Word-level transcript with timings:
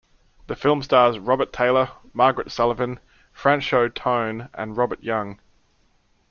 The 0.47 0.55
film 0.55 0.81
stars 0.81 1.19
Robert 1.19 1.53
Taylor, 1.53 1.91
Margaret 2.11 2.47
Sullavan, 2.47 2.97
Franchot 3.31 3.93
Tone 3.93 4.49
and 4.55 4.75
Robert 4.75 5.03
Young. 5.03 5.39